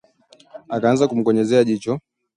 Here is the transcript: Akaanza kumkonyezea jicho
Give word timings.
Akaanza 0.75 1.09
kumkonyezea 1.09 1.59
jicho 1.69 1.91